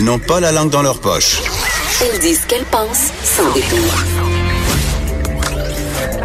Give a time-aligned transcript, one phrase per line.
[0.00, 1.42] Elles n'ont pas la langue dans leur poche.
[2.00, 4.02] Elles disent ce qu'elles pensent sans détour.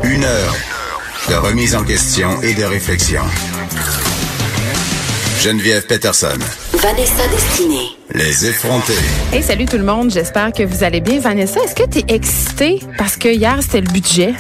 [0.01, 0.55] Une heure
[1.27, 3.21] de remise en question et de réflexion.
[5.41, 6.37] Geneviève Peterson.
[6.71, 7.89] Vanessa Destinée.
[8.13, 8.93] Les effrontés.
[9.33, 10.09] Hey, salut tout le monde.
[10.09, 11.19] J'espère que vous allez bien.
[11.19, 12.79] Vanessa, est-ce que tu es excitée?
[12.97, 14.35] Parce que hier, c'était le budget?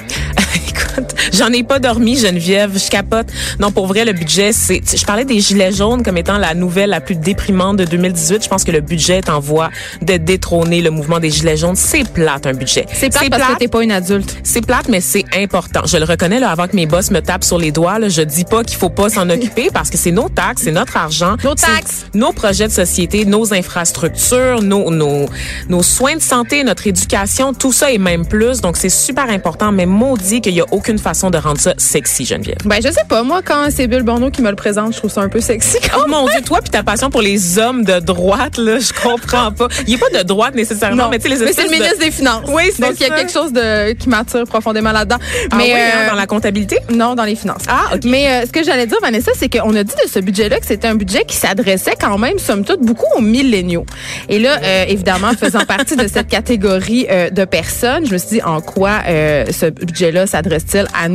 [1.37, 2.71] J'en ai pas dormi, Geneviève.
[2.77, 3.27] Je capote.
[3.59, 4.81] Non, pour vrai, le budget, c'est.
[4.95, 8.43] Je parlais des gilets jaunes comme étant la nouvelle la plus déprimante de 2018.
[8.43, 9.69] Je pense que le budget est en voie
[10.01, 11.75] de détrôner le mouvement des gilets jaunes.
[11.75, 12.85] C'est plate un budget.
[12.93, 14.37] C'est plate parce que t'es pas une adulte.
[14.43, 15.81] C'est plate, mais c'est important.
[15.85, 17.99] Je le reconnais là avant que mes boss me tapent sur les doigts.
[17.99, 20.71] Là, je dis pas qu'il faut pas s'en occuper parce que c'est nos taxes, c'est
[20.71, 22.05] notre argent, Nos taxes.
[22.13, 25.25] nos projets de société, nos infrastructures, nos, nos
[25.69, 28.61] nos soins de santé, notre éducation, tout ça et même plus.
[28.61, 29.71] Donc c'est super important.
[29.71, 32.57] Mais maudit qu'il y a aucune façon de rendre ça sexy, Geneviève.
[32.65, 33.23] Ben, je sais pas.
[33.23, 35.77] Moi, quand c'est Bill Bono qui me le présente, je trouve ça un peu sexy.
[35.97, 39.51] Oh mon Dieu, toi puis ta passion pour les hommes de droite, là, je comprends
[39.51, 39.67] pas.
[39.87, 41.73] Il est pas de droite nécessairement, Non, mais tu sais, les mais c'est le de-
[41.73, 42.43] ministre des Finances.
[42.49, 43.15] Oui, c'est Donc, il y a ça.
[43.15, 45.17] quelque chose de, qui m'attire profondément là-dedans.
[45.51, 46.77] Ah mais oui, hein, euh, dans la comptabilité?
[46.91, 47.63] Non, dans les finances.
[47.67, 48.01] Ah, OK.
[48.05, 50.65] Mais euh, ce que j'allais dire, Vanessa, c'est qu'on a dit de ce budget-là que
[50.65, 53.85] c'était un budget qui s'adressait quand même, somme toute, beaucoup aux milléniaux.
[54.29, 58.41] Et là, euh, évidemment, faisant partie de cette catégorie de personnes, je me suis dit
[58.43, 61.14] en quoi ce budget-là s'adresse-t-il à nous?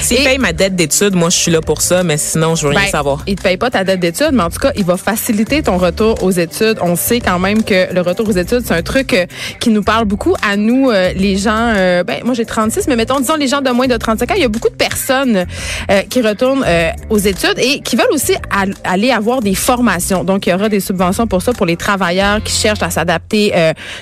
[0.00, 2.64] S'il Et- paye ma dette d'études, moi, je suis là pour ça, mais sinon, je
[2.64, 3.22] veux rien Ben, savoir.
[3.26, 5.76] Il te paye pas ta dette d'études, mais en tout cas, il va faciliter ton
[5.78, 6.78] retour aux études.
[6.82, 9.26] On sait quand même que le retour aux études, c'est un truc euh,
[9.60, 11.72] qui nous parle beaucoup à nous, euh, les gens.
[11.76, 14.34] euh, ben, moi, j'ai 36, mais mettons, disons les gens de moins de 35 ans.
[14.36, 15.46] Il y a beaucoup de personnes
[15.90, 16.64] euh, qui retournent
[17.10, 20.24] aux études et qui veulent aussi al- aller avoir des formations.
[20.24, 23.52] Donc, il y aura des subventions pour ça, pour les travailleurs qui cherchent à s'adapter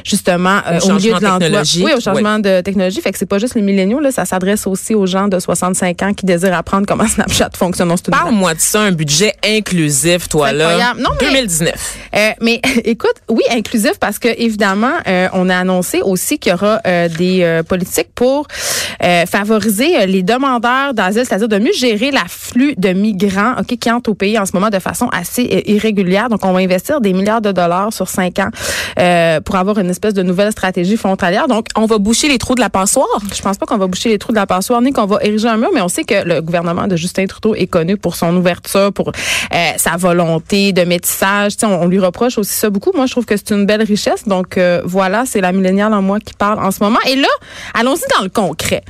[0.04, 1.62] justement Au au de l'emploi.
[1.84, 3.00] Oui, au changement de technologie.
[3.00, 6.02] Fait que c'est pas juste les milléniaux, là, ça s'adresse aussi aux gens de 65
[6.02, 7.86] ans qui désirent apprendre comment Snapchat fonctionne.
[8.10, 10.94] Parle-moi de ça, un budget inclusif, toi, là.
[10.98, 11.96] Non, mais- 2019.
[12.14, 16.54] Euh, mais écoute, oui, inclusif parce que évidemment, euh, on a annoncé aussi qu'il y
[16.54, 18.46] aura euh, des euh, politiques pour
[19.02, 24.10] euh, favoriser les demandeurs d'asile, c'est-à-dire de mieux gérer l'afflux de migrants, ok, qui entrent
[24.10, 26.28] au pays en ce moment de façon assez irrégulière.
[26.28, 28.48] Donc, on va investir des milliards de dollars sur cinq ans
[28.98, 31.48] euh, pour avoir une espèce de nouvelle stratégie frontalière.
[31.48, 33.06] Donc, On va boucher les trous de la passoire.
[33.34, 35.48] je pense pas qu'on va boucher les trous de la passoire ni qu'on va ériger
[35.48, 38.34] un mur, mais on sait que le gouvernement de Justin Trudeau est connu pour son
[38.36, 41.52] ouverture, pour euh, sa volonté de métissage.
[41.62, 42.92] On lui reproche aussi ça beaucoup.
[42.94, 44.24] Moi, je trouve que c'est une belle richesse.
[44.26, 46.98] Donc euh, voilà, c'est la milléniale en moi qui parle en ce moment.
[47.06, 47.28] Et là,
[47.74, 48.82] allons-y dans le concret.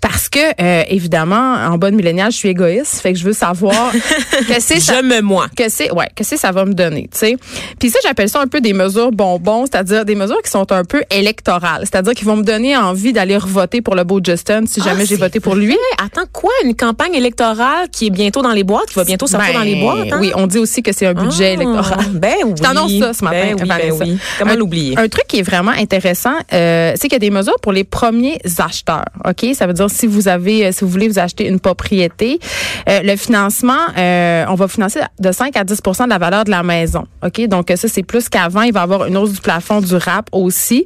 [0.00, 3.00] Parce que, euh, évidemment, en bonne milléniale, je suis égoïste.
[3.00, 3.92] Fait que je veux savoir
[4.48, 5.46] que c'est Je me moi.
[5.56, 7.36] que c'est ouais que c'est ça va me donner tu sais
[7.78, 10.84] puis ça j'appelle ça un peu des mesures bonbons c'est-à-dire des mesures qui sont un
[10.84, 14.80] peu électorales c'est-à-dire qui vont me donner envie d'aller voter pour le beau Justin si
[14.82, 15.76] jamais Ah, j'ai voté pour lui.
[16.02, 16.50] Attends, quoi?
[16.64, 19.64] Une campagne électorale qui est bientôt dans les boîtes, qui va bientôt sortir Ben, dans
[19.64, 20.12] les boîtes?
[20.12, 20.18] hein?
[20.20, 22.52] oui on dit aussi que c'est un budget Ah, électoral Ben oui.
[22.56, 24.18] Je t'annonce ça ce matin, Ben oui, ben oui.
[24.38, 24.94] Comment l'oublier?
[24.98, 27.84] Un truc qui est vraiment intéressant, euh, c'est qu'il y a des mesures pour les
[27.84, 29.04] premiers acheteurs.
[29.26, 32.38] Ok, ça veut dire si vous avez, euh, si vous voulez vous acheter une propriété,
[32.88, 36.50] euh, le financement, euh, on va financer de 5 à 10% de la valeur de
[36.50, 37.06] la maison.
[37.24, 38.62] Ok, donc ça c'est plus qu'avant.
[38.62, 40.84] Il va y avoir une hausse du plafond du RAP aussi.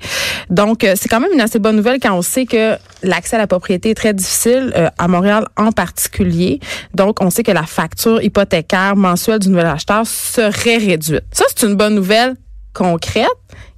[0.50, 3.46] Donc c'est quand même une assez bonne nouvelle quand on sait que l'accès à la
[3.46, 6.60] propriété est très difficile à Montréal en particulier.
[6.94, 11.24] Donc on sait que la facture hypothécaire mensuelle du nouvel acheteur serait réduite.
[11.32, 12.34] Ça c'est une bonne nouvelle
[12.72, 13.28] concrète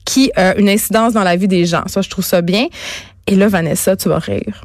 [0.04, 1.82] qui a une incidence dans la vie des gens.
[1.86, 2.66] Ça, je trouve ça bien.
[3.26, 4.64] Et là, Vanessa, tu vas rire.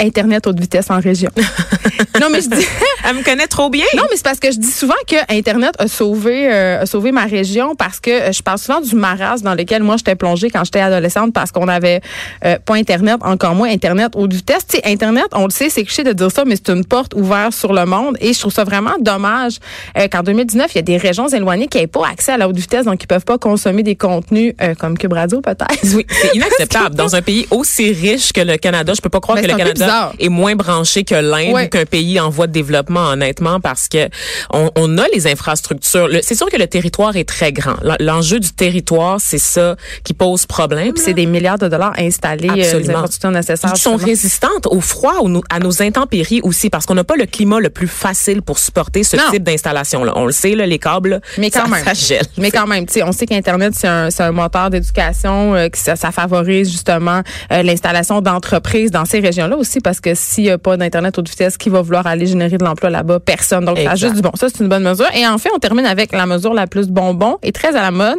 [0.00, 1.30] Internet haute vitesse en région.
[2.20, 2.66] non, mais je dis,
[3.06, 3.84] Elle me connaît trop bien.
[3.96, 7.12] non, mais c'est parce que je dis souvent que Internet a sauvé, euh, a sauvé
[7.12, 10.48] ma région parce que euh, je parle souvent du marasme dans lequel moi j'étais plongée
[10.48, 12.00] quand j'étais adolescente parce qu'on avait
[12.44, 14.66] euh, pas Internet, encore moins Internet haute vitesse.
[14.66, 17.14] Tu sais, Internet, on le sait, c'est cliché de dire ça, mais c'est une porte
[17.14, 19.58] ouverte sur le monde et je trouve ça vraiment dommage
[19.98, 22.48] euh, qu'en 2019, il y a des régions éloignées qui n'aient pas accès à la
[22.48, 25.94] haute vitesse, donc qui peuvent pas consommer des contenus euh, comme Cube Radio peut-être.
[25.94, 26.94] Oui, c'est inacceptable.
[26.94, 29.56] Dans un pays aussi riche que le Canada, je peux pas croire Mais que le
[29.56, 30.14] Canada bizarre.
[30.18, 31.66] est moins branché que l'Inde Ouais.
[31.66, 34.08] ou qu'un pays en voie de développement, honnêtement, parce que
[34.52, 36.08] on, on a les infrastructures.
[36.08, 37.74] Le- C'est sûr que le territoire est très grand.
[38.00, 40.92] L'enjeu du territoire, c'est ça qui pose problème.
[40.92, 43.72] Puis c'est des milliards de dollars installés, euh, les infrastructures nécessaires.
[43.74, 47.26] Ils sont résistantes au froid, au- à nos intempéries aussi, parce qu'on n'a pas le
[47.26, 49.22] climat le plus facile pour supporter ce Non.
[49.30, 50.12] type d'installation-là.
[50.16, 51.84] On le sait, là, les câbles, Mais quand ça, même.
[51.84, 52.22] ça gèle.
[52.38, 55.68] Mais quand même, tu sais, on sait qu'Internet, c'est un, c'est un moteur d'éducation, euh,
[55.68, 57.22] que ça, ça favorise justement
[57.52, 61.28] euh, l'installation d'entreprises dans ces régions-là aussi, parce que s'il n'y a pas d'Internet haute
[61.28, 63.20] vitesse, qui va vouloir aller générer de l'emploi là-bas?
[63.20, 63.64] Personne.
[63.64, 64.30] Donc, ça juste du bon.
[64.34, 65.06] Ça, c'est une bonne mesure.
[65.14, 68.18] Et enfin, on termine avec la mesure la plus bonbon et très à la mode,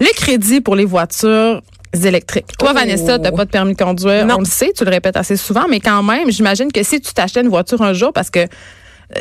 [0.00, 1.62] le crédit pour les voitures
[2.04, 2.46] électriques.
[2.58, 2.74] Toi, Oh.
[2.74, 4.26] Vanessa, t'as pas de permis de conduire.
[4.26, 4.36] Non.
[4.36, 7.12] On le sait, tu le répètes assez souvent, mais quand même, j'imagine que si tu
[7.12, 8.46] t'achetais une voiture un jour, parce que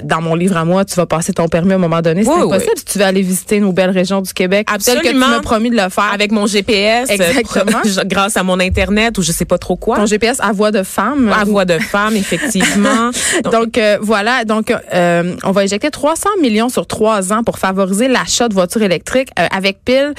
[0.04, 2.24] dans mon livre à moi, tu vas passer ton permis à un moment donné.
[2.24, 2.56] C'est Oui, oui.
[2.56, 4.68] impossible si tu veux aller visiter nos belles régions du Québec.
[4.68, 5.28] Telles que tu Absolument.
[5.28, 6.12] m'as promis de le faire.
[6.14, 7.80] Avec mon GPS, euh, Exactement.
[8.06, 9.98] grâce à mon internet ou je sais pas trop quoi.
[9.98, 11.32] ton GPS à voix de femme.
[11.32, 13.12] à voix de femme, effectivement.
[13.44, 17.60] Donc, Donc euh, voilà, donc euh, on va éjecter 300 millions sur trois ans pour
[17.60, 20.14] favoriser l'achat de voitures électriques euh, avec piles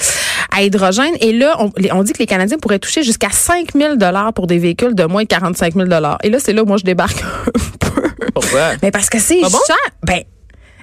[0.51, 1.15] à hydrogène.
[1.21, 4.59] Et là, on, dit que les Canadiens pourraient toucher jusqu'à 5 000 dollars pour des
[4.59, 6.19] véhicules de moins de 45 000 dollars.
[6.23, 8.03] Et là, c'est là où moi je débarque un peu.
[8.35, 8.73] pourquoi?
[8.83, 9.49] Mais parce que c'est bon?
[9.67, 9.77] cher.
[10.03, 10.23] Ben,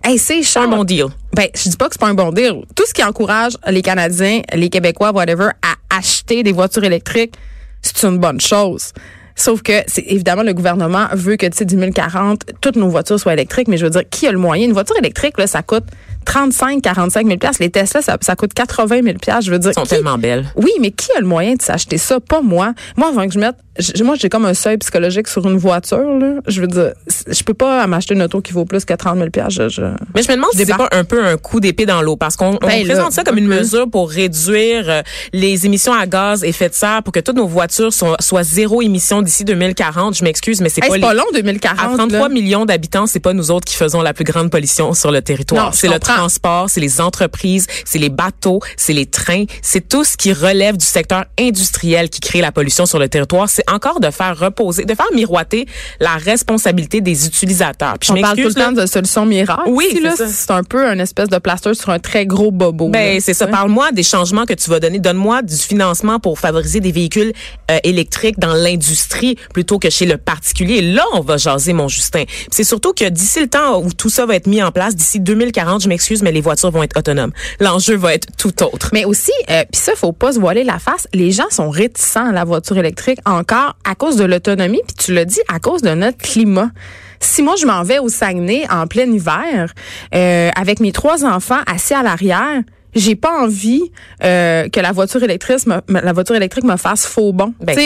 [0.03, 0.63] hey, C'est cher.
[0.63, 1.05] un bon deal.
[1.33, 2.63] Ben, je dis pas que c'est pas un bon deal.
[2.75, 7.33] Tout ce qui encourage les Canadiens, les Québécois, whatever, à acheter des voitures électriques,
[7.81, 8.93] c'est une bonne chose.
[9.39, 13.17] Sauf que, c'est évidemment, le gouvernement veut que, tu sais, 10 040, toutes nos voitures
[13.17, 14.65] soient électriques, mais je veux dire, qui a le moyen?
[14.65, 15.85] Une voiture électrique, là, ça coûte
[16.29, 19.81] 35, 45 000 Les Tesla, ça, ça coûte 80 000 Je veux dire, Elles sont
[19.81, 20.45] qui- tellement belles.
[20.55, 22.19] oui, mais qui a le moyen de s'acheter ça?
[22.19, 22.73] Pas moi.
[22.97, 23.55] Moi, avant que je mette,
[24.03, 26.35] moi, j'ai comme un seuil psychologique sur une voiture, là.
[26.47, 26.93] Je veux dire,
[27.27, 29.81] je peux pas m'acheter une auto qui vaut plus que 30 000 je, je...
[30.15, 32.35] Mais je me demande si c'est pas un peu un coup d'épée dans l'eau parce
[32.35, 33.59] qu'on on Ben, présente ça comme une peu.
[33.59, 35.01] mesure pour réduire euh,
[35.33, 38.43] les émissions à gaz et effet de serre pour que toutes nos voitures soient, soient
[38.43, 40.15] zéro émission d'ici 2040.
[40.17, 41.79] Je m'excuse, mais c'est Hey, pas c'est les- pas long, 2040.
[41.79, 41.97] À là.
[41.97, 45.21] 33 millions d'habitants, c'est pas nous autres qui faisons la plus grande pollution sur le
[45.21, 45.71] territoire.
[45.73, 50.03] Je C'est le transport, c'est les entreprises, c'est les bateaux, c'est les trains, c'est tout
[50.03, 53.49] ce qui relève du secteur industriel qui crée la pollution sur le territoire.
[53.49, 55.65] C'est encore de faire reposer, de faire miroiter
[55.99, 57.97] la responsabilité des utilisateurs.
[57.99, 59.63] Puis je On parle tout le là, temps de solutions miracles.
[59.67, 60.27] Oui, c'est là, ça.
[60.27, 62.89] c'est un peu un espèce de plaster sur un très gros bobo.
[62.89, 63.47] Ben, c'est ça.
[63.47, 64.99] Parle-moi des changements que tu vas donner.
[64.99, 67.33] Donne-moi du financement pour favoriser des véhicules
[67.71, 70.81] euh, électriques dans l'industrie plutôt que chez le particulier.
[70.81, 72.23] Là, on va jaser, mon Justin.
[72.51, 75.19] C'est surtout que d'ici le temps où tout ça va être mis en place, d'ici
[75.19, 77.31] 2040, je m'excuse, mais les voitures vont être autonomes.
[77.59, 78.89] L'enjeu va être tout autre.
[78.93, 81.07] Mais aussi, euh, puis ça, faut pas se voiler la face.
[81.13, 85.13] Les gens sont réticents à la voiture électrique encore à cause de l'autonomie, puis tu
[85.13, 86.71] l'as dit, à cause de notre climat.
[87.19, 89.73] Si moi je m'en vais au Saguenay en plein hiver
[90.15, 92.61] euh, avec mes trois enfants assis à l'arrière,
[92.95, 93.91] j'ai pas envie
[94.23, 97.53] euh, que la voiture électrique me, la voiture électrique me fasse faux bon.
[97.59, 97.77] Ben,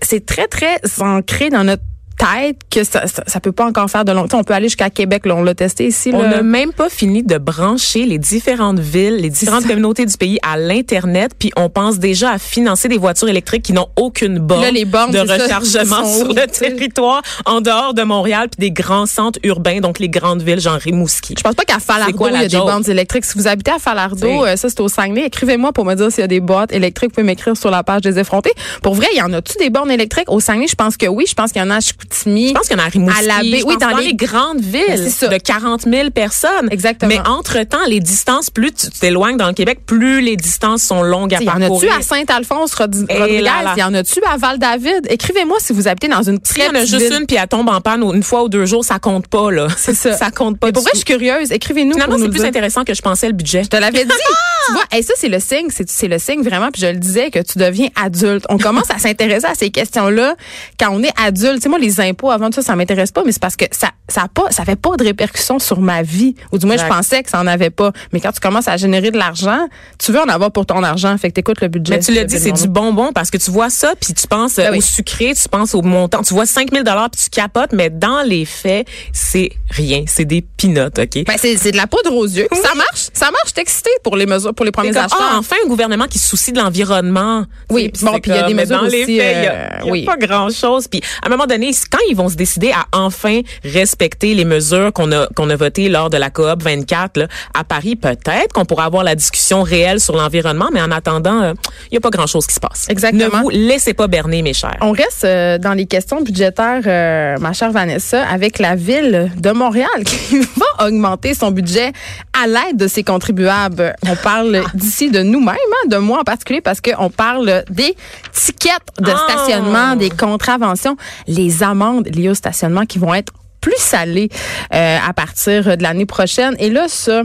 [0.00, 1.82] c'est très très ancré dans notre
[2.18, 4.26] tête que ça, ça, ça peut pas encore faire de long.
[4.32, 6.10] On peut aller jusqu'à Québec, là, on l'a testé ici.
[6.12, 6.28] On là.
[6.28, 10.58] n'a même pas fini de brancher les différentes villes, les différentes communautés du pays à
[10.58, 14.70] l'Internet, puis on pense déjà à financer des voitures électriques qui n'ont aucune borne Là,
[14.70, 19.06] les bornes, de ça, rechargement sur le territoire en dehors de Montréal, puis des grands
[19.06, 21.34] centres urbains, donc les grandes villes, genre Rimouski.
[21.38, 23.24] Je pense pas qu'à Falardeau, quoi il y a des bornes électriques.
[23.24, 26.20] Si vous habitez à Falardeau, euh, ça c'est au Saguenay, écrivez-moi pour me dire s'il
[26.20, 27.10] y a des boîtes électriques.
[27.10, 28.52] Vous pouvez m'écrire sur la page des effrontés.
[28.82, 30.66] Pour vrai, il y en a-tu des bornes électriques au Saguenay?
[30.66, 31.24] Je pense que oui.
[31.28, 32.48] Je pense qu'il y en a à Chicoutimi.
[32.48, 34.60] Je pense qu'il y en a à Rimouski, À la baie, oui, dans les- grandes
[34.60, 35.28] villes Ben, c'est ça.
[35.28, 36.68] de 40 000 personnes.
[36.70, 37.08] Exactement.
[37.12, 41.34] Mais entre-temps, les distances, plus tu t'éloignes dans le Québec, plus les distances sont longues
[41.34, 41.94] à Il y en a-tu parcourir.
[41.98, 43.44] à Saint-Alphonse, Rodriguez?
[43.76, 45.06] y en a-tu à Val-David?
[45.08, 47.18] Écrivez-moi si vous habitez dans une S'il y très en a juste ville.
[47.20, 49.68] une puis elle tombe en panne une fois ou deux jours, ça compte pas là.
[49.76, 50.12] C'est ça.
[50.16, 50.68] ça compte pas.
[50.68, 51.52] Mais pour vrai, je suis curieuse.
[51.52, 52.48] Écrivez-nous Finalement, c'est plus dire.
[52.48, 53.64] intéressant que je pensais le budget.
[53.64, 54.10] Je te l'avais dit.
[54.66, 56.98] tu vois, et ça, c'est le signe, c'est, c'est le signe vraiment, puis je le
[56.98, 58.44] disais, que tu deviens adulte.
[58.48, 60.34] On commence à s'intéresser à ces questions-là
[60.78, 61.56] quand on est adulte.
[61.56, 63.90] Tu sais, moi, les impôts, avant ça, ça m'intéresse pas, mais c'est parce que ça,
[64.08, 66.34] ça a pas, ça fait pas de répercussions sur ma vie.
[66.52, 66.88] Ou du moins, Exact.
[66.88, 67.92] je pensais que ça en avait pas.
[68.12, 69.68] Mais quand tu commences à générer de l'argent,
[69.98, 71.16] tu veux en avoir pour ton argent.
[71.18, 71.94] Fait que t'écoutes le budget.
[71.96, 74.58] Mais tu l'as dit, c'est du bonbon parce que tu vois ça puis tu penses
[74.58, 74.78] euh, Ben oui.
[74.78, 78.22] au sucré, tu penses au montant, tu vois 5000 dollars puis tu capotes, mais dans
[78.22, 81.24] les faits, c'est rien, c'est des peanuts, OK?
[81.26, 82.48] Ben, c'est, c'est de la poudre aux yeux.
[82.52, 83.07] Ça marche?
[83.18, 83.46] Ça marche.
[83.46, 85.18] Je suis excitée pour les mesures, pour les premiers comme, acheteurs.
[85.20, 87.44] ah, enfin un gouvernement qui se soucie de l'environnement.
[87.70, 89.52] Oui, bon, puis il y a des mesures dans les aussi, faits, il y a,
[89.52, 90.04] euh, y a oui.
[90.04, 90.88] pas grand-chose.
[90.88, 94.92] Puis à un moment donné, quand ils vont se décider à enfin respecter les mesures
[94.92, 98.64] qu'on a qu'on a votées lors de la coop 24 là, à Paris, peut-être qu'on
[98.64, 101.54] pourra avoir la discussion réelle sur l'environnement, mais en attendant, euh,
[101.90, 102.86] il y a pas grand-chose qui se passe.
[102.88, 103.38] Exactement.
[103.38, 104.76] Ne vous laissez pas berner, mes chers.
[104.80, 109.50] On reste euh, dans les questions budgétaires, euh, ma chère Vanessa, avec la ville de
[109.50, 111.92] Montréal qui va augmenter son budget
[112.40, 113.94] à l'aide de ses contribuables.
[114.06, 117.96] On parle d'ici de nous-mêmes, hein, de moi en particulier, parce qu'on parle des
[118.32, 119.24] tickets de Ah.
[119.28, 120.96] stationnement, des contraventions,
[121.26, 124.28] les amendes liées au stationnement qui vont être plus salées
[124.74, 126.54] euh, à partir de l'année prochaine.
[126.58, 127.22] Et là, ça,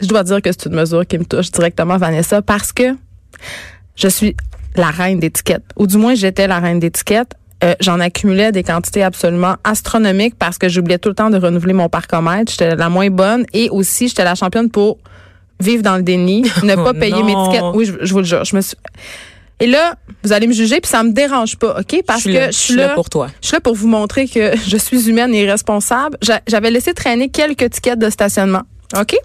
[0.00, 2.94] je dois dire que c'est une mesure qui me touche directement, Vanessa, parce que
[3.96, 4.36] je suis
[4.76, 5.64] la reine d'étiquette.
[5.76, 7.32] Ou du moins, j'étais la reine d'étiquette.
[7.64, 11.72] Euh, J'en accumulais des quantités absolument astronomiques parce que j'oubliais tout le temps de renouveler
[11.72, 12.50] mon parcomètre.
[12.52, 14.98] J'étais la moins bonne et aussi j'étais la championne pour
[15.60, 17.62] vivre dans le déni, ne pas Oh payer mes tickets.
[17.74, 18.76] Oui, je, je vous le jure, je me suis.
[19.60, 19.94] Et là,
[20.24, 22.02] vous allez me juger puis ça me dérange pas, ok?
[22.06, 23.28] Parce Je que là, je suis là pour toi.
[23.40, 26.18] Je suis là pour vous montrer que je suis humaine et responsable.
[26.20, 28.62] J'a- J'avais laissé traîner quelques tickets de stationnement.
[29.00, 29.16] OK?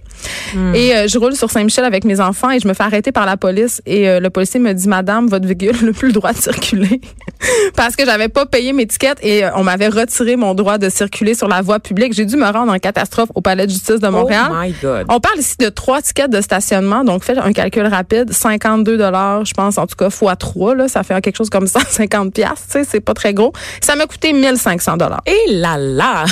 [0.74, 3.26] Et euh, je roule sur Saint-Michel avec mes enfants et je me fais arrêter par
[3.26, 3.82] la police.
[3.86, 7.02] Et euh, le policier me dit, Madame, votre véhicule n'a plus le droit de circuler.
[7.76, 10.90] Parce que j'avais pas payé mes tickets et euh, on m'avait retiré mon droit de
[10.90, 12.14] circuler sur la voie publique.
[12.14, 14.50] J'ai dû me rendre en catastrophe au palais de justice de Montréal.
[14.52, 15.06] Oh my God.
[15.10, 17.04] On parle ici de trois tickets de stationnement.
[17.04, 18.34] Donc, faites un calcul rapide.
[18.34, 20.88] 52 dollars, je pense, en tout cas, fois 3, là.
[20.88, 22.66] Ça fait quelque chose comme 150 piastres.
[22.66, 23.54] Tu sais, c'est pas très gros.
[23.82, 25.22] Ça m'a coûté 1500 dollars.
[25.26, 26.26] Et là là!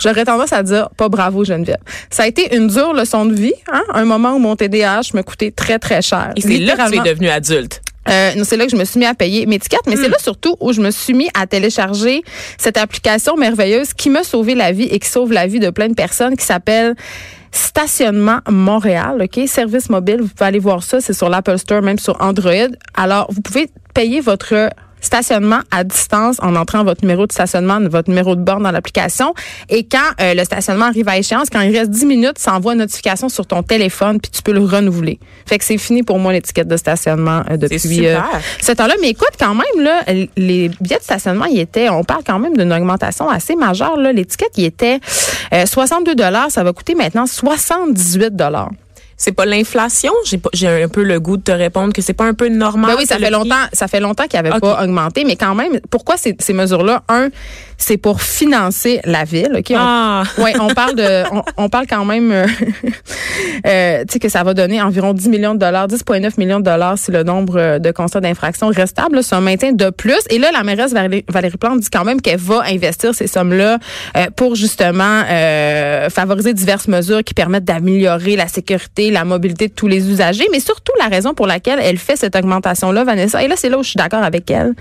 [0.00, 1.78] J'aurais tendance à dire pas bravo Geneviève.
[2.10, 3.82] Ça a été une dure leçon de vie, hein?
[3.94, 6.32] un moment où mon TDAH me coûtait très très cher.
[6.36, 7.02] Et c'est là que tu es Littéralement.
[7.02, 7.82] devenu adulte.
[8.08, 10.16] Euh, c'est là que je me suis mis à payer mes tickets, mais c'est là
[10.18, 12.22] surtout où je me suis mis à télécharger
[12.56, 15.88] cette application merveilleuse qui m'a sauvé la vie et qui sauve la vie de plein
[15.88, 16.94] de personnes qui s'appelle
[17.50, 19.46] Stationnement Montréal, OK?
[19.46, 22.68] Service mobile, vous pouvez aller voir ça, c'est sur l'Apple Store, même sur Android.
[22.94, 28.08] Alors, vous pouvez payer votre stationnement à distance en entrant votre numéro de stationnement, votre
[28.08, 29.34] numéro de borne dans l'application.
[29.68, 32.72] Et quand euh, le stationnement arrive à échéance, quand il reste 10 minutes, ça envoie
[32.72, 35.18] une notification sur ton téléphone, puis tu peux le renouveler.
[35.46, 38.18] Fait que c'est fini pour moi l'étiquette de stationnement euh, depuis euh,
[38.60, 38.94] ce temps-là.
[39.00, 40.02] Mais écoute, quand même, là,
[40.36, 43.96] les billets de stationnement, il était, on parle quand même d'une augmentation assez majeure.
[43.96, 44.12] Là.
[44.12, 45.00] L'étiquette, il était
[45.52, 46.14] euh, 62
[46.50, 48.34] ça va coûter maintenant 78
[49.20, 50.12] C'est pas l'inflation?
[50.54, 52.92] J'ai un peu le goût de te répondre que c'est pas un peu normal.
[52.92, 54.60] Ben oui, ça fait longtemps, ça fait longtemps qu'il n'avait Ok.
[54.60, 57.02] pas augmenté, mais quand même, pourquoi ces, ces mesures-là?
[57.08, 57.28] Un,
[57.76, 59.50] c'est pour financer la ville.
[59.58, 60.22] Ok, on, Ah.
[60.38, 62.46] ouais, on parle de, on, on parle quand même, euh,
[63.66, 66.64] euh, tu sais que ça va donner environ 10 millions de dollars, 10,9 millions de
[66.64, 69.22] dollars si le nombre euh, de constats d'infraction reste stable.
[69.22, 70.20] C'est un maintien de plus.
[70.30, 73.78] Et là, la mairesse Valérie, Valérie Plante dit quand même qu'elle va investir ces sommes-là
[74.16, 75.22] euh, pour justement
[76.10, 80.60] favoriser diverses mesures qui permettent d'améliorer la sécurité, la mobilité de tous les usagers, mais
[80.60, 83.42] surtout la raison pour laquelle elle fait cette augmentation-là, Vanessa.
[83.42, 84.74] Et là, c'est là où je suis d'accord avec elle.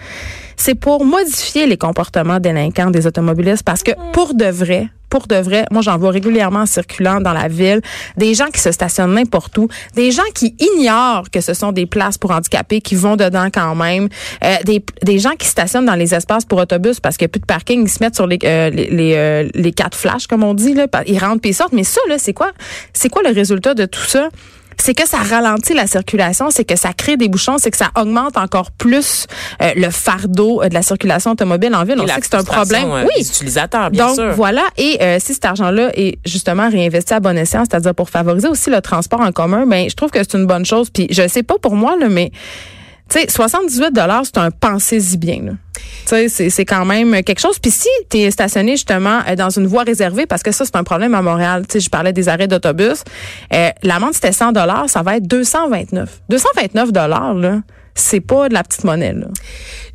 [0.56, 5.36] C'est pour modifier les comportements délinquants des automobilistes parce que pour de vrai, pour de
[5.36, 7.82] vrai, moi j'en vois régulièrement en circulant dans la ville,
[8.18, 11.86] des gens qui se stationnent n'importe où, des gens qui ignorent que ce sont des
[11.86, 14.10] places pour handicapés, qui vont dedans quand même,
[14.44, 17.34] euh, des, des gens qui stationnent dans les espaces pour autobus parce qu'il n'y a
[17.34, 20.54] plus de parking, ils se mettent sur les euh, euh, les quatre flashs comme on
[20.54, 21.74] dit là, ils rentrent puis sortent.
[21.74, 22.52] Mais ça là, c'est quoi
[22.94, 24.30] C'est quoi le résultat de tout ça?
[24.80, 27.90] C'est que ça ralentit la circulation, c'est que ça crée des bouchons, c'est que ça
[28.00, 29.26] augmente encore plus
[29.62, 31.98] euh, le fardeau euh, de la circulation automobile en ville.
[31.98, 32.90] Et On sait que c'est un problème.
[32.92, 34.32] euh, oui, utilisateurs, bien donc sûr.
[34.34, 38.48] voilà, et euh, si cet argent-là est justement réinvesti à bon escient, c'est-à-dire pour favoriser
[38.48, 40.90] aussi le transport en commun, ben je trouve que c'est une bonne chose.
[40.90, 42.32] Puis je sais pas pour moi là, mais
[43.10, 45.52] tu sais, 78 dollars, c'est un pensez-y bien là.
[45.74, 47.60] Tu sais, c'est c'est quand même quelque chose.
[47.60, 50.76] Puis si tu es stationné justement euh, dans une voie réservée, parce que ça, c'est
[50.76, 51.66] un problème à Montréal.
[51.68, 53.04] Tu sais, je parlais des arrêts d'autobus.
[53.54, 56.22] Euh, L'amende, c'était 100 dollars, ça va être 229.
[56.30, 57.60] 229 dollars, là,
[57.94, 59.26] c'est pas de la petite monnaie, là.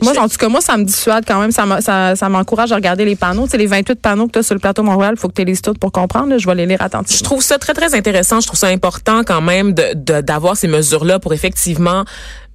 [0.02, 1.52] Moi, Je- en tout cas, moi, ça me dissuade quand même.
[1.52, 3.44] Ça ça, ça m'encourage à regarder les panneaux.
[3.44, 5.42] Tu sais, les 28 panneaux que tu as sur le plateau Montréal, faut que tu
[5.44, 6.30] les lises toutes pour comprendre.
[6.30, 6.38] là.
[6.38, 7.18] Je vais les lire attentivement.
[7.18, 8.40] Je trouve ça très, très intéressant.
[8.40, 12.04] Je trouve ça important quand même de de- d'avoir ces mesures-là pour effectivement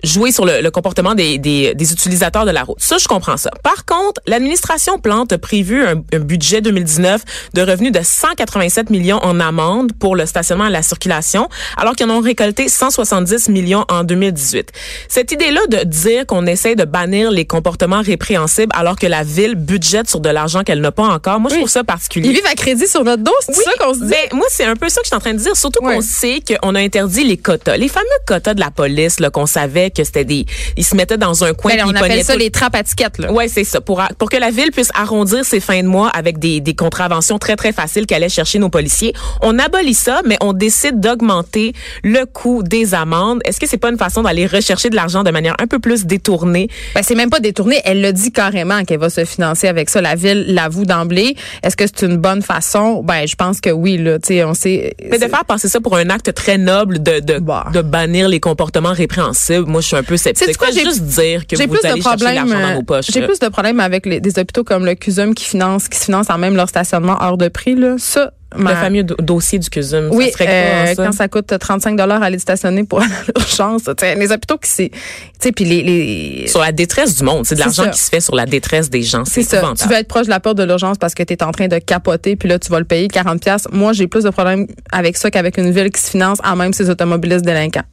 [0.03, 2.77] jouer sur le, le comportement des, des, des utilisateurs de la route.
[2.79, 3.49] Ça, je comprends ça.
[3.63, 7.21] Par contre, l'administration Plante a prévu un, un budget 2019
[7.53, 12.05] de revenus de 187 millions en amende pour le stationnement et la circulation, alors qu'ils
[12.09, 14.71] en ont récolté 170 millions en 2018.
[15.09, 19.55] Cette idée-là de dire qu'on essaie de bannir les comportements répréhensibles alors que la ville
[19.55, 22.29] budgète sur de l'argent qu'elle n'a pas encore, moi, je trouve ça particulier.
[22.29, 24.09] Ils vivent à crédit sur notre dos, c'est ça qu'on se dit?
[24.09, 25.55] Ben, moi, c'est un peu ça que je suis en train de dire.
[25.55, 27.77] Surtout qu'on sait qu'on a interdit les quotas.
[27.77, 30.45] Les fameux quotas de la police, qu'on savait que c'était des...
[30.75, 32.75] Ils se mettaient dans un coin Ben, puis on ils appelle ça tout- les trappes
[32.75, 33.31] à tickets, là.
[33.31, 33.81] Ouais, c'est ça.
[33.81, 36.75] Pour, a- pour que la ville puisse arrondir ses fins de mois avec des, des
[36.75, 39.13] contraventions très, très faciles qu'allaient chercher nos policiers.
[39.41, 43.39] On abolit ça, mais on décide d'augmenter le coût des amendes.
[43.45, 46.05] Est-ce que c'est pas une façon d'aller rechercher de l'argent de manière un peu plus
[46.05, 46.69] détournée?
[46.95, 47.81] Ben, c'est même pas détourné.
[47.85, 50.01] Elle l'a dit carrément qu'elle va se financer avec ça.
[50.01, 51.35] La ville l'avoue d'emblée.
[51.63, 53.01] Est-ce que c'est une bonne façon?
[53.03, 54.19] Ben, je pense que oui, là.
[54.19, 54.95] Tu sais, on sait.
[55.09, 57.67] Mais de faire passer ça pour un acte très noble de, de, Bah.
[57.73, 60.45] de bannir les comportements répréhensibles, moi, je suis un peu sceptique.
[60.47, 62.35] Sais-tu quoi, j'ai- juste dire que vous plus de allez chercher problèmes.
[62.49, 63.05] l'argent dans euh, vos poches.
[63.11, 66.05] J'ai plus de problèmes avec les, des hôpitaux comme le CUSUM qui finance, qui se
[66.05, 67.95] financent en même leur stationnement hors de prix, là.
[67.97, 71.05] Ça, Le ma- fameux do- dossier du CUSUM, Oui, ça serait euh, quoi, ça?
[71.05, 75.51] quand ça coûte 35 dollars aller stationner pour aller à l'urgence, les hôpitaux qui c'est,
[75.51, 77.45] puis les, les Sur la détresse du monde.
[77.45, 79.25] C'est de C'est l'argent qui se fait sur la détresse des gens.
[79.25, 79.73] c'est C'est ça.
[79.79, 81.67] Tu veux être proche de la porte de l'urgence parce que tu es en train
[81.67, 83.67] de capoter, puis là, tu vas le payer 40 pièces.
[83.71, 86.71] Moi, j'ai plus de problèmes avec ça qu'avec une ville qui se finance à même
[86.73, 87.83] ses automobilistes délinquants.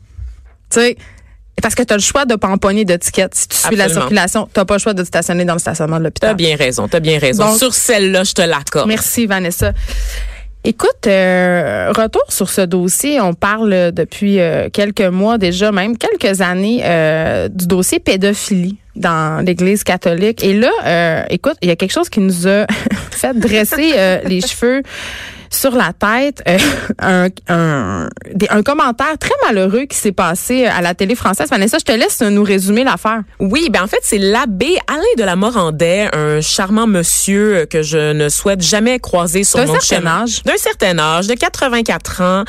[0.71, 0.97] Tu sais,
[1.63, 2.35] parce que tu as le choix de
[2.85, 3.35] de tickets.
[3.35, 5.99] Si tu suis la circulation, tu pas le choix de te stationner dans le stationnement
[5.99, 6.31] de l'hôpital.
[6.31, 7.47] T'as bien raison, t'as bien raison.
[7.47, 8.89] Donc- Sur celle-là, je te l'accorde.
[8.89, 9.73] Merci, Vanessa.
[10.67, 13.21] Écoute, euh, retour sur ce dossier.
[13.21, 19.45] On parle depuis euh, quelques mois déjà, même quelques années, euh, du dossier pédophilie dans
[19.45, 20.43] l'Église catholique.
[20.43, 22.67] Et là, euh, écoute, il y a quelque chose qui nous a
[23.11, 24.83] fait dresser euh, les cheveux
[25.55, 26.59] sur la tête euh,
[26.99, 31.49] un, un, des- un commentaire très malheureux qui s'est passé à la télé française.
[31.51, 33.23] Vanessa, je te laisse nous résumer l'affaire.
[33.41, 37.83] Oui, ben en fait, c'est l'abbé Alain de la Morandais, un charmant monsieur euh, que
[37.83, 40.23] je ne souhaite jamais croiser sur D'un mon certain chemin.
[40.25, 40.43] âge.
[40.45, 42.45] D'un certain âge, de 84 ans,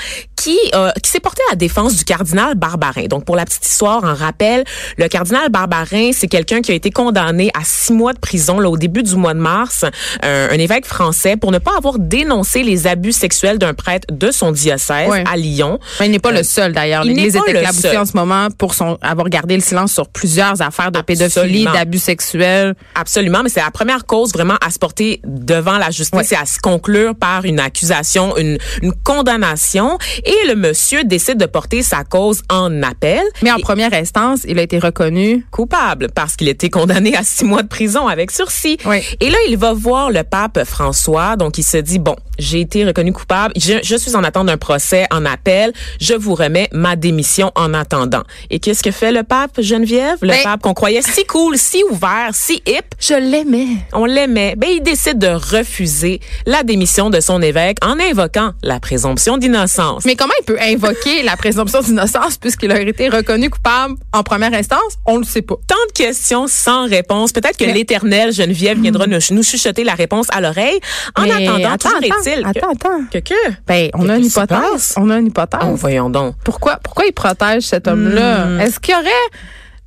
[0.46, 3.06] qui euh, qui s'est porté à la défense du cardinal Barbarin.
[3.08, 4.64] Donc pour la petite histoire, en rappel,
[4.98, 8.70] le cardinal Barbarin, c'est quelqu'un qui a été condamné à six mois de prison là,
[8.70, 9.86] au début du mois de mars,
[10.24, 14.30] euh, un évêque français, pour ne pas avoir dénoncé les abus sexuels d'un prêtre de
[14.30, 15.80] son diocèse à Lyon.
[16.00, 17.04] Mais il n'est pas Euh, le seul d'ailleurs.
[17.06, 20.62] il L'Église est éclaboussée en ce moment pour son, avoir gardé le silence sur plusieurs
[20.62, 21.74] affaires de pédophilie, Absolument.
[21.74, 22.76] d'abus sexuels.
[22.94, 26.26] Absolument, mais c'est la première cause vraiment à se porter devant la justice Ouais.
[26.32, 29.98] et à se conclure par une accusation, une, une condamnation.
[30.24, 33.22] Et le monsieur décide de porter sa cause en appel.
[33.42, 35.46] Mais en Et- première instance, il a été reconnu.
[35.52, 38.78] coupable parce qu'il était condamné à six mois de prison avec sursis.
[38.86, 38.98] Oui.
[39.20, 41.36] Et là, il va voir le pape François.
[41.36, 43.54] Donc, il se dit, bon, j'ai été reconnu coupable.
[43.58, 45.72] Je, je suis en attente d'un procès en appel.
[46.00, 48.24] Je vous remets ma démission en attendant.
[48.50, 50.18] Et qu'est-ce que fait le pape, Geneviève?
[50.22, 52.84] Le Ben- pape qu'on croyait si cool, si ouvert, si hip.
[53.00, 53.68] Je l'aimais.
[53.94, 54.56] On l'aimait.
[54.58, 60.04] Ben, il décide de refuser la démission de son évêque en invoquant la présomption d'innocence.
[60.06, 64.54] Mais comment il peut invoquer la présomption d'innocence puisqu'il a été reconnu coupable en première
[64.56, 64.96] instance?
[65.06, 65.56] On le sait pas.
[65.68, 67.32] tant de questions sans réponse.
[67.32, 70.80] Peut-être que Mais- l'éternel Geneviève viendra nous, nous chuchoter la réponse à l'oreille.
[71.16, 73.06] En Mais attendant, attends, est-il attends, attends.
[73.12, 73.34] que, que?
[73.68, 74.94] Ben, on a une hypothèse.
[74.98, 75.60] On a une hypothèse.
[75.64, 76.36] Oh, voyons donc.
[76.44, 78.46] Pourquoi, pourquoi il protège cet homme-là?
[78.46, 78.62] Hmm.
[78.62, 79.10] Est-ce qu'il y aurait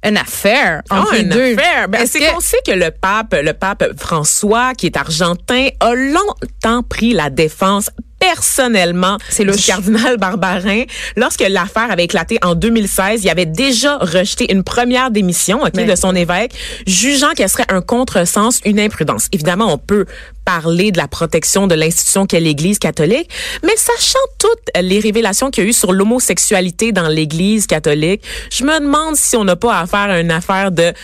[0.06, 1.54] une affaire entre Ah, les une deux?
[1.54, 1.88] affaire.
[1.88, 6.84] Ben, c'est qu'on sait que le pape, le pape François, qui est argentin, a longtemps
[6.88, 9.66] pris la défense personnellement C'est louche.
[9.66, 10.84] cardinal Barbarin.
[11.16, 15.84] Lorsque l'affaire avait éclaté en 2016, il avait déjà rejeté une première démission ok, Mais-
[15.84, 16.52] de son évêque,
[16.86, 19.28] jugeant qu'elle serait un contresens, une imprudence.
[19.32, 20.06] Évidemment, on peut
[20.48, 23.28] parler de la protection de l'institution qu'est l'Église catholique,
[23.62, 28.64] mais sachant toutes les révélations qu'il y a eu sur l'homosexualité dans l'Église catholique, je
[28.64, 30.94] me demande si on n'a pas affaire à une affaire de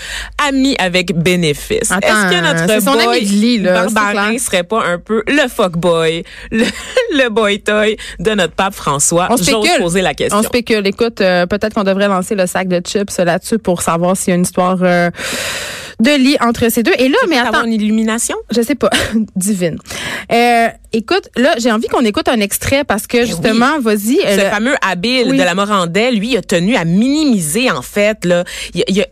[0.48, 1.90] amis avec bénéfice.
[1.90, 5.76] Est-ce que notre son ami de lit, là, Barbarin serait pas un peu le fuck
[5.76, 6.64] boy, le,
[7.12, 9.28] le boy toy de notre pape François?
[9.28, 10.38] On J'ose poser la question.
[10.38, 10.86] On spécule.
[10.86, 14.32] Écoute, euh, peut-être qu'on devrait lancer le sac de chips là-dessus pour savoir s'il y
[14.32, 15.10] a une histoire euh,
[16.00, 16.93] de lit entre ces deux.
[16.99, 18.37] Et là, mais attends, une illumination?
[18.50, 18.91] je sais pas,
[19.37, 19.78] divine.
[20.33, 24.19] Euh, écoute, là, j'ai envie qu'on écoute un extrait parce que justement, vas-y.
[24.25, 25.39] euh, Ce le- fameux habile Oui.
[25.39, 28.45] de la Morandais, lui, a tenu à minimiser, en fait, là.
[28.75, 29.07] Il, il a-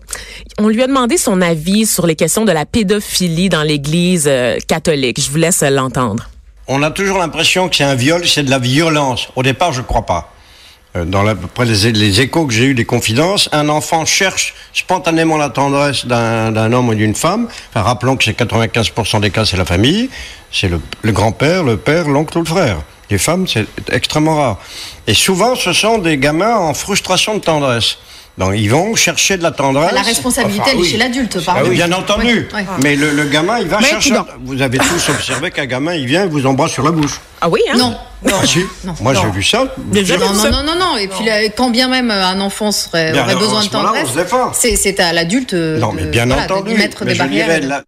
[0.58, 4.58] on lui a demandé son avis sur les questions de la pédophilie dans l'Église euh,
[4.66, 5.20] catholique.
[5.20, 6.28] Je vous laisse l'entendre.
[6.68, 9.28] On a toujours l'impression que c'est un viol, c'est de la violence.
[9.36, 10.31] Au départ, je crois pas.
[10.96, 15.36] Euh, Dans la, après les, échos que j'ai eu des confidences, un enfant cherche spontanément
[15.36, 17.48] la tendresse d'un homme ou d'une femme.
[17.70, 20.10] Enfin, rappelons que c'est 95% des cas, c'est la famille,
[20.50, 22.78] c'est le, le grand-père, le père, l'oncle ou le frère.
[23.10, 24.58] Les femmes, c'est extrêmement rare.
[25.06, 27.98] Et souvent, ce sont des gamins en frustration de tendresse.
[28.38, 29.92] Donc, ils vont chercher de la tendresse.
[29.92, 30.88] La responsabilité, Enfin, elle est oui.
[30.90, 31.68] chez l'adulte, Ah pardon.
[31.68, 32.48] oui, bien entendu.
[32.82, 34.14] Mais le, le gamin, il va Mais chercher.
[34.42, 37.20] Vous avez tous observé qu'un gamin, il vient, il vous embrasse sur la bouche.
[37.42, 37.76] Ah oui, hein?
[37.76, 37.94] Non.
[38.24, 38.32] Non.
[38.40, 38.94] Ah si, Non.
[39.00, 39.64] moi j'ai vu ça.
[39.76, 40.96] Non, non, non, non, non.
[40.96, 44.08] Et puis, là, quand bien même euh, un enfant serait, Bien, aurait besoin de tendresse,
[44.54, 46.70] c'est c'est à l'adulte euh, Non, de, mais bien voilà, de entendu.
[46.70, 47.46] lui mettre mais des barrières.
[47.46, 47.82] dirais, de- là,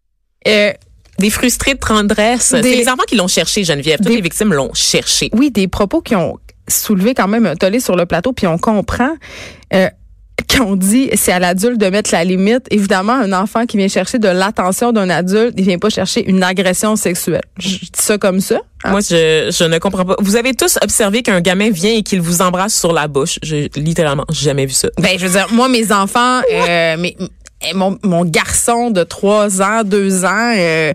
[0.48, 0.72] euh,
[1.20, 2.52] Des frustrés de tendresse.
[2.52, 3.98] Des- C'est les enfants qui l'ont cherché, Geneviève.
[3.98, 5.30] Toutes Des- les victimes l'ont cherché.
[5.32, 6.36] oui, des propos qui ont
[6.68, 9.10] soulevé quand même un tollé sur le plateau, puis on comprend.
[9.72, 9.88] Euh,
[10.50, 13.88] quand on dit c'est à l'adulte de mettre la limite, évidemment, un enfant qui vient
[13.88, 17.42] chercher de l'attention d'un adulte, il vient pas chercher une agression sexuelle.
[17.58, 18.56] Je dis ça comme ça.
[18.84, 18.90] hein?
[18.90, 20.16] Moi, je, je ne comprends pas.
[20.20, 23.38] Vous avez tous observé qu'un gamin vient et qu'il vous embrasse sur la bouche.
[23.42, 24.88] J'ai littéralement jamais vu ça.
[25.00, 27.26] Ben, je veux dire, moi, mes enfants, euh, mes- euh,
[27.74, 30.92] mon, mon garçon de 3 ans, 2 ans, euh,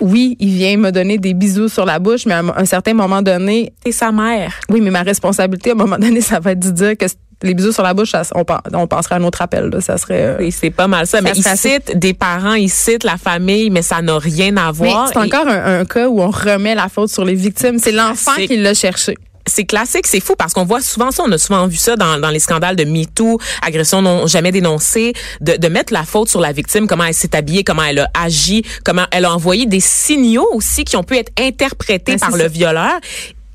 [0.00, 3.20] oui, il vient me donner des bisous sur la bouche, mais à un- certain moment
[3.22, 4.52] donné, C'est sa mère.
[4.68, 7.06] oui, mais ma responsabilité, à un moment donné, ça va être de dire que
[7.44, 9.66] les bisous sur la bouche, ça, on, on penserait à un autre appel.
[9.70, 10.22] Là, ça serait...
[10.22, 11.18] euh, Oui, c'est pas mal ça.
[11.18, 11.70] Ça mais se il fait assez.
[11.86, 15.08] cite des parents, il cite la famille, mais ça n'a rien à voir.
[15.12, 17.78] c'est Et encore un, un cas où on remet la faute sur les victimes.
[17.78, 19.16] C'est l'enfant qui l'a cherché.
[19.46, 22.18] c'est classique, c'est fou parce qu'on voit souvent ça, on a souvent vu ça dans,
[22.18, 26.40] dans les scandales de MeToo, agression non jamais dénoncée, de, de mettre la faute sur
[26.40, 29.80] la victime, comment elle s'est habillée, comment elle a agi, comment elle a envoyé des
[29.80, 32.36] signaux aussi qui ont pu être interprétés Ben, par ça.
[32.38, 32.92] le violeur.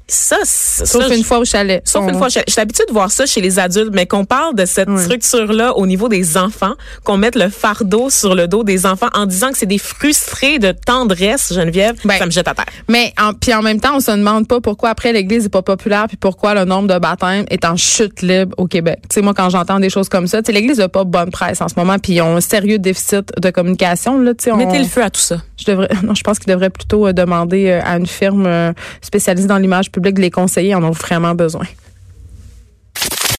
[0.09, 1.81] Ça, c'est- Sauf ça, une fois au chalet.
[1.87, 4.25] Sauf On- une fois, j'ai j'ai l'habitude de voir ça chez les adultes, mais qu'on
[4.25, 5.01] parle de cette Oui.
[5.01, 9.25] structure-là au niveau des enfants, qu'on mette le fardeau sur le dos des enfants en
[9.25, 12.65] disant que c'est des frustrés de tendresse, Geneviève, Ben, ça me jette à terre.
[12.87, 15.61] Mais en, puis en même temps, on se demande pas pourquoi après l'Église est pas
[15.61, 18.99] populaire, puis pourquoi le nombre de baptêmes est en chute libre au Québec.
[19.09, 21.29] Tu sais, moi quand j'entends des choses comme ça, tu sais, l'Église a pas bonne
[21.29, 24.33] presse en ce moment, puis ils ont un sérieux déficit de communication là.
[24.33, 25.37] Tu sais, on- Mettez le feu à tout ça.
[25.57, 28.71] je devrais, non, je pense qu'ils devraient plutôt euh, demander euh, à une firme euh,
[29.01, 31.65] spécialisée dans l'image publique Les conseillers en ont vraiment besoin.